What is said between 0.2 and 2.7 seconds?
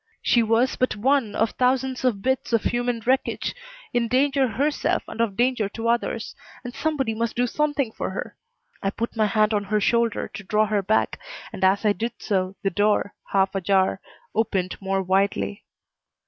She was but one of thousands of bits of